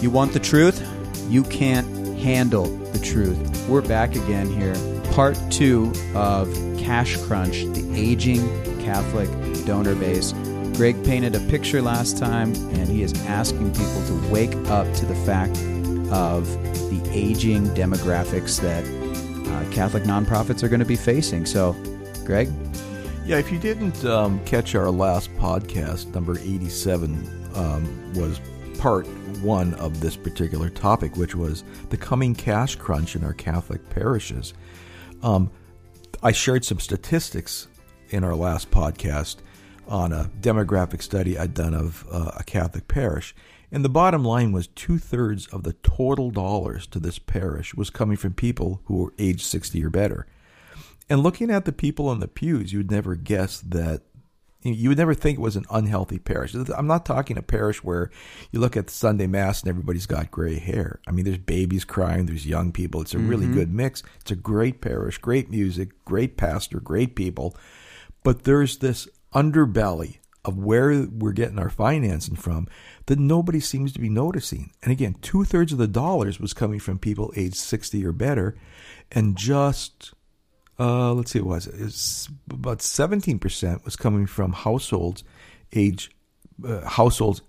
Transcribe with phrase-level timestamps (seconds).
[0.00, 0.80] You want the truth?
[1.28, 3.68] You can't handle the truth.
[3.68, 4.76] We're back again here.
[5.12, 8.46] Part two of Cash Crunch, the aging
[8.80, 9.28] Catholic
[9.66, 10.32] donor base.
[10.76, 15.04] Greg painted a picture last time, and he is asking people to wake up to
[15.04, 15.58] the fact
[16.12, 16.46] of
[16.90, 18.84] the aging demographics that
[19.50, 21.44] uh, Catholic nonprofits are going to be facing.
[21.44, 21.72] So,
[22.24, 22.48] Greg?
[23.26, 28.40] Yeah, if you didn't um, catch our last podcast, number 87 um, was
[28.78, 29.06] part
[29.42, 34.54] one of this particular topic, which was the coming cash crunch in our Catholic parishes.
[35.22, 35.50] Um,
[36.22, 37.68] I shared some statistics
[38.10, 39.36] in our last podcast
[39.88, 43.34] on a demographic study I'd done of uh, a Catholic parish.
[43.70, 47.90] And the bottom line was two thirds of the total dollars to this parish was
[47.90, 50.26] coming from people who were age 60 or better.
[51.10, 54.02] And looking at the people in the pews, you would never guess that
[54.62, 56.54] you would never think it was an unhealthy parish.
[56.54, 58.10] I'm not talking a parish where
[58.50, 61.00] you look at Sunday Mass and everybody's got gray hair.
[61.06, 63.00] I mean, there's babies crying, there's young people.
[63.00, 63.54] It's a really mm-hmm.
[63.54, 64.02] good mix.
[64.20, 67.56] It's a great parish, great music, great pastor, great people.
[68.24, 72.66] But there's this underbelly of where we're getting our financing from
[73.06, 74.72] that nobody seems to be noticing.
[74.82, 78.56] And again, two thirds of the dollars was coming from people aged 60 or better,
[79.12, 80.14] and just
[80.78, 81.74] uh, let's see, what was it?
[81.78, 85.24] It's about 17% was coming from households
[85.72, 86.10] age
[86.64, 87.42] uh, households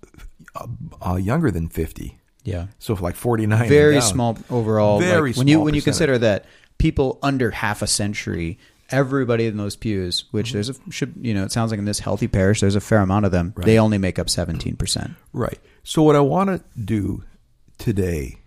[0.55, 0.67] uh,
[1.01, 2.17] uh younger than 50.
[2.43, 2.67] Yeah.
[2.79, 4.99] So for like 49 Very small overall.
[4.99, 6.45] Very like when you when you consider that
[6.77, 8.57] people under half a century
[8.91, 10.53] everybody in those pews, which mm-hmm.
[10.55, 12.99] there's a should you know, it sounds like in this healthy parish, there's a fair
[12.99, 13.53] amount of them.
[13.55, 13.65] Right.
[13.65, 15.11] They only make up seventeen percent.
[15.33, 15.59] Right.
[15.83, 17.23] So what I want to do
[17.77, 18.37] today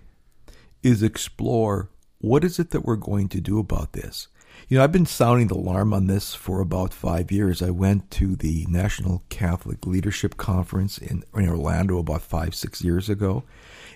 [0.82, 4.28] is explore what is it that we're going to do about this.
[4.68, 7.60] You know, I've been sounding the alarm on this for about five years.
[7.60, 13.08] I went to the National Catholic Leadership Conference in, in Orlando about five, six years
[13.08, 13.44] ago.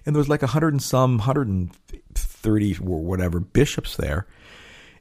[0.05, 4.27] And there was like a hundred and some, 130 or whatever bishops there.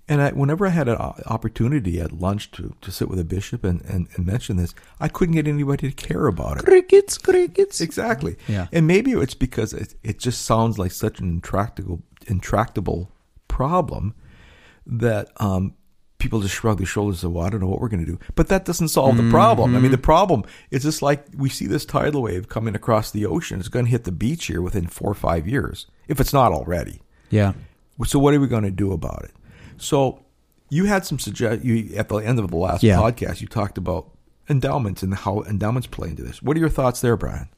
[0.07, 3.63] And I, whenever I had an opportunity at lunch to, to sit with a bishop
[3.63, 6.65] and, and, and mention this, I couldn't get anybody to care about it.
[6.65, 7.81] Crickets, crickets.
[7.81, 8.37] Exactly.
[8.47, 8.67] Yeah.
[8.71, 13.11] And maybe it's because it, it just sounds like such an intractable, intractable
[13.47, 14.13] problem
[14.85, 15.73] that um,
[16.17, 18.11] people just shrug their shoulders and say, well, I don't know what we're going to
[18.11, 18.19] do.
[18.35, 19.69] But that doesn't solve the problem.
[19.69, 19.77] Mm-hmm.
[19.77, 23.25] I mean, the problem is just like we see this tidal wave coming across the
[23.25, 23.59] ocean.
[23.59, 26.51] It's going to hit the beach here within four or five years, if it's not
[26.51, 27.01] already.
[27.29, 27.53] Yeah.
[28.05, 29.31] So what are we going to do about it?
[29.77, 30.25] So
[30.69, 32.97] you had some suggest you at the end of the last yeah.
[32.97, 33.41] podcast.
[33.41, 34.11] You talked about
[34.49, 36.41] endowments and how endowments play into this.
[36.41, 37.49] What are your thoughts there, Bryan?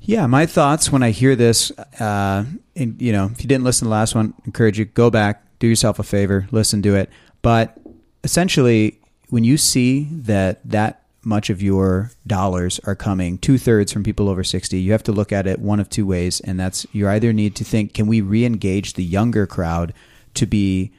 [0.00, 2.44] Yeah, my thoughts when I hear this, uh,
[2.76, 5.10] and, you know, if you didn't listen to the last one, I encourage you go
[5.10, 7.10] back, do yourself a favor, listen to it.
[7.42, 7.78] But
[8.22, 8.98] essentially,
[9.28, 14.28] when you see that that much of your dollars are coming two thirds from people
[14.28, 16.40] over 60, you have to look at it one of two ways.
[16.40, 19.94] And that's you either need to think, can we re engage the younger crowd
[20.34, 20.92] to be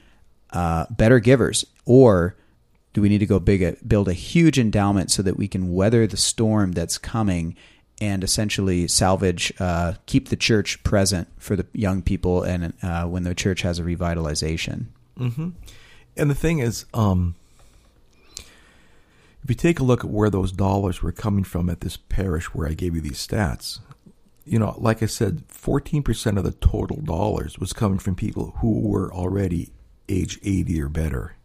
[0.52, 1.66] uh, better givers?
[1.86, 2.36] Or
[2.94, 6.08] do we need to go big, build a huge endowment so that we can weather
[6.08, 7.56] the storm that's coming
[8.02, 13.24] and essentially salvage, uh, keep the church present for the young people and uh, when
[13.24, 14.86] the church has a revitalization.
[15.18, 15.50] Mm-hmm.
[16.18, 17.36] And the thing is, um,
[18.38, 22.54] if you take a look at where those dollars were coming from at this parish
[22.54, 23.80] where I gave you these stats,
[24.44, 28.80] you know, like I said, 14% of the total dollars was coming from people who
[28.82, 29.72] were already
[30.10, 31.36] age 80 or better.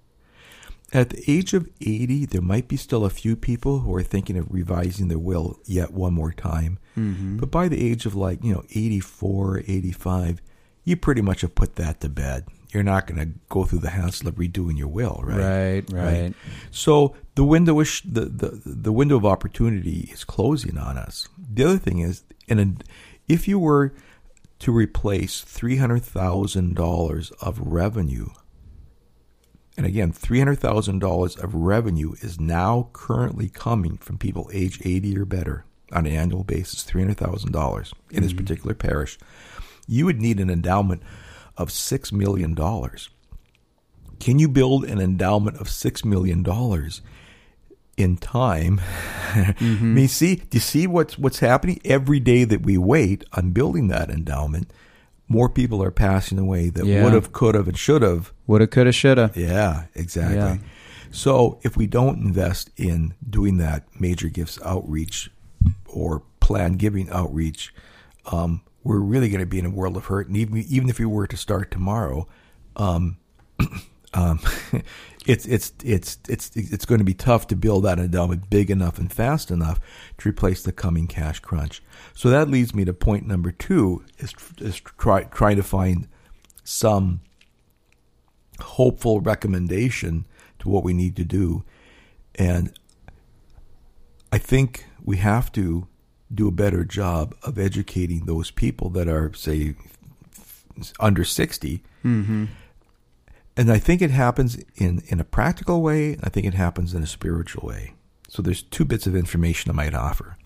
[0.93, 4.37] At the age of 80, there might be still a few people who are thinking
[4.37, 6.79] of revising their will yet one more time.
[6.99, 7.37] Mm-hmm.
[7.37, 10.43] But by the age of like, you know, 84, 85,
[10.85, 12.47] you pretty much have put that to bed.
[12.73, 15.39] You're not going to go through the hassle of redoing your will, right?
[15.39, 16.23] Right, right.
[16.23, 16.35] right?
[16.71, 21.29] So the window is the, the the window of opportunity is closing on us.
[21.53, 22.85] The other thing is, and
[23.29, 23.93] if you were
[24.61, 28.29] to replace three hundred thousand dollars of revenue
[29.77, 35.65] and again, $300,000 of revenue is now currently coming from people age 80 or better
[35.93, 38.23] on an annual basis, $300,000 in mm-hmm.
[38.23, 39.19] this particular parish.
[39.87, 41.03] You would need an endowment
[41.57, 42.55] of $6 million.
[44.19, 46.45] Can you build an endowment of $6 million
[47.97, 48.81] in time?
[49.33, 49.65] Mm-hmm.
[49.65, 51.81] I mean, see, do you see what's, what's happening?
[51.85, 54.71] Every day that we wait on building that endowment,
[55.31, 57.05] more people are passing away that yeah.
[57.05, 58.33] would have, could have, and should have.
[58.49, 59.37] Would have, could have, should have.
[59.37, 60.37] Yeah, exactly.
[60.37, 60.57] Yeah.
[61.13, 65.31] So if we don't invest in doing that major gifts outreach
[65.87, 67.73] or plan giving outreach,
[68.33, 70.27] um, we're really going to be in a world of hurt.
[70.27, 72.27] And even, even if we were to start tomorrow,
[72.75, 73.19] um,
[74.15, 74.41] um,
[75.27, 78.99] it's it's it's it's it's going to be tough to build that endowment big enough
[78.99, 79.81] and fast enough
[80.19, 81.83] to replace the coming cash crunch.
[82.15, 86.09] So that leads me to point number two: is is try try to find
[86.65, 87.21] some
[88.61, 90.27] hopeful recommendation
[90.59, 91.65] to what we need to do,
[92.35, 92.73] and
[94.33, 95.89] I think we have to
[96.33, 99.75] do a better job of educating those people that are, say,
[101.01, 101.83] under 60.
[102.05, 102.45] Mm-hmm.
[103.57, 106.17] And I think it happens in, in a practical way.
[106.23, 107.95] I think it happens in a spiritual way.
[108.29, 110.37] So there's two bits of information I might offer.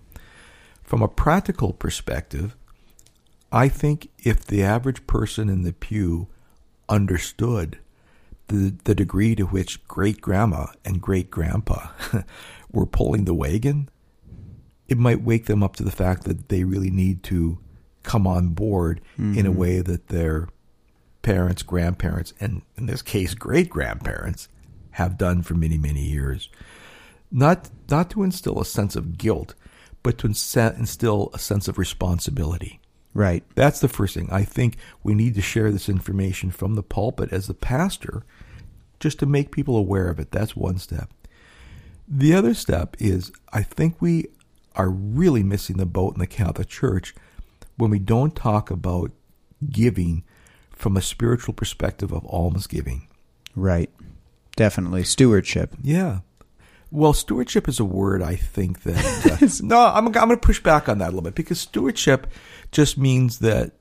[0.82, 2.56] From a practical perspective,
[3.52, 6.28] I think if the average person in the pew
[6.88, 7.78] understood
[8.48, 11.88] the, the degree to which great grandma and great grandpa
[12.72, 13.88] were pulling the wagon,
[14.88, 17.58] it might wake them up to the fact that they really need to
[18.02, 19.38] come on board mm-hmm.
[19.38, 19.58] in a mm-hmm.
[19.58, 20.48] way that their
[21.24, 24.48] parents, grandparents, and in this case, great grandparents
[24.92, 26.48] have done for many, many years.
[27.32, 29.54] Not, not to instill a sense of guilt,
[30.04, 32.80] but to instill a sense of responsibility.
[33.12, 33.44] Right.
[33.54, 34.28] That's the first thing.
[34.30, 38.24] I think we need to share this information from the pulpit as the pastor
[39.00, 40.30] just to make people aware of it.
[40.30, 41.10] That's one step.
[42.06, 44.26] The other step is I think we
[44.74, 47.14] are really missing the boat in the Catholic Church
[47.76, 49.12] when we don't talk about
[49.70, 50.24] giving
[50.74, 53.08] from a spiritual perspective of almsgiving.
[53.54, 53.90] Right.
[54.56, 55.04] Definitely.
[55.04, 55.74] Stewardship.
[55.82, 56.20] Yeah.
[56.90, 59.24] Well, stewardship is a word I think that.
[59.24, 62.28] Uh, no, I'm, I'm going to push back on that a little bit because stewardship
[62.70, 63.72] just means that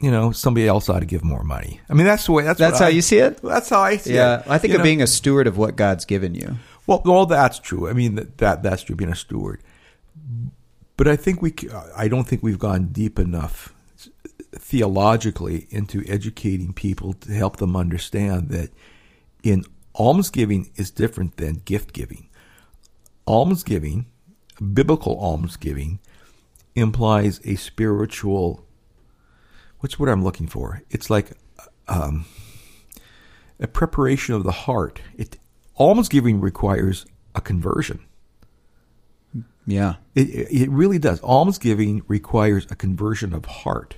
[0.00, 1.80] you know somebody else ought to give more money.
[1.90, 2.44] I mean, that's the way.
[2.44, 3.38] That's that's how I, you see it.
[3.42, 4.46] That's how I see yeah, it.
[4.46, 4.84] Yeah, I think you of know?
[4.84, 6.56] being a steward of what God's given you.
[6.86, 7.88] Well, all that's true.
[7.88, 8.96] I mean, that, that that's true.
[8.96, 9.62] Being a steward,
[10.96, 11.54] but I think we.
[11.96, 13.73] I don't think we've gone deep enough
[14.56, 18.70] theologically into educating people to help them understand that
[19.42, 19.64] in
[19.94, 22.28] almsgiving is different than gift giving.
[23.26, 24.06] Almsgiving,
[24.72, 26.00] biblical almsgiving,
[26.74, 28.66] implies a spiritual.
[29.80, 30.82] What's what I'm looking for?
[30.90, 31.32] It's like
[31.88, 32.24] um,
[33.60, 35.00] a preparation of the heart.
[35.16, 35.38] It
[35.78, 38.00] almsgiving requires a conversion.
[39.66, 39.94] Yeah.
[40.14, 41.22] It, it really does.
[41.22, 43.96] Almsgiving requires a conversion of heart.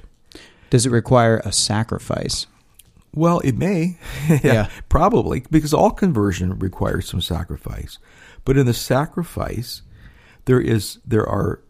[0.71, 2.47] Does it require a sacrifice?
[3.15, 3.99] Well, it may.
[4.29, 7.99] yeah, yeah, Probably, because all conversion requires some sacrifice.
[8.45, 9.83] But in the sacrifice,
[10.45, 11.61] there is there are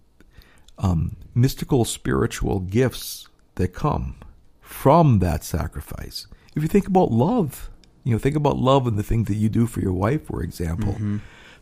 [0.79, 4.17] um, mystical spiritual gifts that come
[4.61, 6.27] from that sacrifice.
[6.55, 7.71] If you think about love,
[8.05, 10.43] you know, think about love and the things that you do for your wife, for
[10.43, 11.19] example, mm-hmm.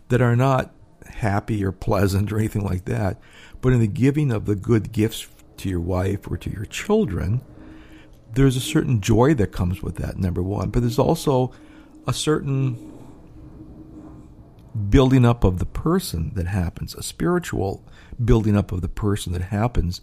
[0.08, 0.74] that are not
[1.06, 3.20] happy or pleasant or anything like that,
[3.60, 5.20] but in the giving of the good gifts
[5.58, 7.40] to your wife or to your children,
[8.32, 10.70] there's a certain joy that comes with that, number one.
[10.70, 11.52] But there's also
[12.06, 12.92] a certain
[14.88, 17.84] building up of the person that happens, a spiritual
[18.22, 20.00] building up of the person that happens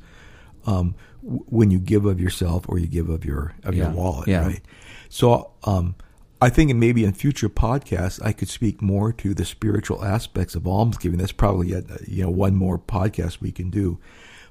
[0.65, 3.85] um, w- when you give of yourself or you give of your of yeah.
[3.85, 4.45] your wallet, yeah.
[4.45, 4.61] right?
[5.09, 5.95] So um,
[6.41, 10.65] I think maybe in future podcasts I could speak more to the spiritual aspects of
[10.65, 11.19] almsgiving.
[11.19, 13.99] That's probably yet you know one more podcast we can do.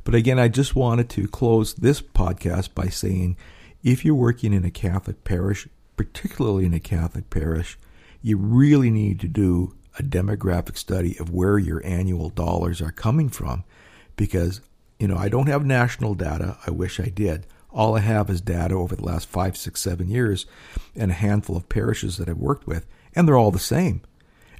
[0.04, 3.36] But again, I just wanted to close this podcast by saying,
[3.82, 7.78] if you're working in a Catholic parish, particularly in a Catholic parish,
[8.22, 13.28] you really need to do a demographic study of where your annual dollars are coming
[13.28, 13.64] from,
[14.16, 14.60] because
[14.98, 16.58] you know I don't have national data.
[16.66, 20.08] I wish I did all I have is data over the last five, six, seven
[20.08, 20.46] years
[20.96, 24.02] and a handful of parishes that I've worked with, and they're all the same.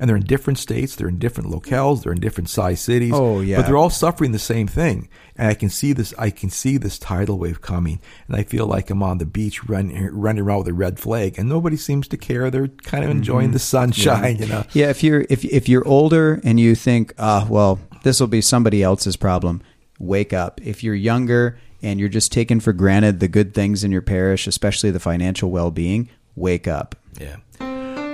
[0.01, 3.13] And they're in different states, they're in different locales, they're in different size cities.
[3.15, 3.59] Oh yeah.
[3.59, 5.11] But they're all suffering the same thing.
[5.37, 8.01] And I can see this I can see this tidal wave coming.
[8.27, 11.39] And I feel like I'm on the beach running running around with a red flag
[11.39, 12.51] and nobody seems to care.
[12.51, 13.53] They're kind of enjoying mm-hmm.
[13.53, 14.43] the sunshine, yeah.
[14.43, 14.65] you know.
[14.73, 18.41] Yeah, if you're if if you're older and you think, ah, well, this will be
[18.41, 19.63] somebody else's problem,
[19.99, 20.61] wake up.
[20.63, 24.47] If you're younger and you're just taking for granted the good things in your parish,
[24.47, 26.95] especially the financial well being, wake up.
[27.19, 27.37] Yeah.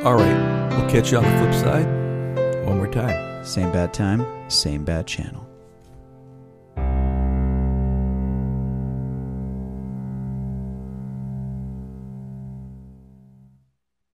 [0.06, 0.70] All right.
[0.70, 1.86] We'll catch you on the flip side
[2.64, 3.44] one more time.
[3.44, 5.45] Same bad time, same bad channel.